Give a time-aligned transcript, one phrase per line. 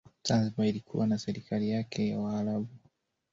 [0.23, 2.67] zanzibar ilikuwa na serikali yake ya waarabu